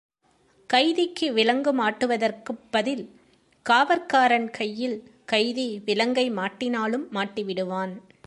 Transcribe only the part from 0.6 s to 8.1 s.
கைதிக்கு விலங்கு மாட்டுவதற்குப் பதில் காவற்காரன் கையில் கைதி விலங்கை மாட்டினாலும் மாட்டிவிடுவான்.